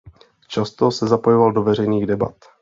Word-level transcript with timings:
Často 0.47 0.91
se 0.91 1.07
zapojoval 1.07 1.51
do 1.51 1.63
veřejných 1.63 2.05
debat. 2.05 2.35